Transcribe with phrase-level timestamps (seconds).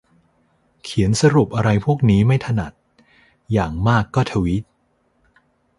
[0.83, 2.71] เขียนสรุปอะไรพวกนี้ไม่ถนัด
[3.53, 4.63] อย่างมากก็ทวีต